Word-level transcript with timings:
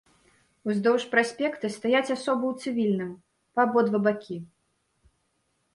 Уздоўж 0.71 1.03
праспекта 1.13 1.65
стаяць 1.75 2.13
асобы 2.17 2.45
ў 2.53 2.67
цывільным, 2.67 3.11
па 3.59 3.69
абодва 3.69 3.97
бакі. 4.09 4.37